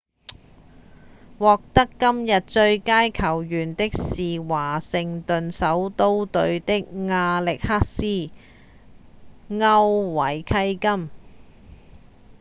[1.37, 8.31] 獲得今日最佳球員的是華盛頓首都隊的亞歷克斯．
[9.59, 9.83] 歐
[10.41, 11.11] 維契金